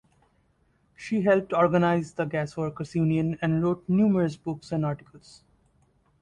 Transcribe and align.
She 0.95 1.21
helped 1.21 1.53
organise 1.53 2.11
the 2.13 2.25
Gasworkers' 2.25 2.95
Union 2.95 3.37
and 3.39 3.63
wrote 3.63 3.87
numerous 3.87 4.35
books 4.35 4.71
and 4.71 4.83
articles. 4.83 5.43